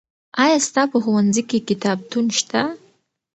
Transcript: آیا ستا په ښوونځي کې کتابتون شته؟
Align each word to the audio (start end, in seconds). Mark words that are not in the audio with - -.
آیا 0.43 0.57
ستا 0.67 0.81
په 0.91 0.97
ښوونځي 1.03 1.43
کې 1.49 1.65
کتابتون 1.69 2.25
شته؟ 2.39 2.61